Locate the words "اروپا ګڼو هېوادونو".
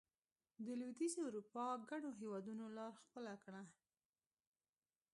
1.23-2.65